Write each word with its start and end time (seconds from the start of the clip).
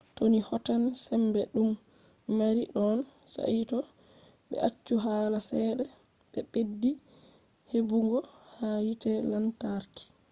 to 0.15 0.23
ni 0.31 0.39
hotan 0.49 0.83
sembe 1.05 1.37
je 1.43 1.49
ɗum 1.53 1.69
mari 2.37 2.63
no 2.73 2.83
saito 3.33 3.77
ɓe 4.47 4.55
acci 4.67 4.93
hala 5.05 5.39
ceede 5.49 5.83
ɓe 6.31 6.39
ɓeddi 6.51 6.91
heɓugo 7.71 8.17
ha 8.55 8.69
hite 8.85 9.11
lantarki 9.31 10.03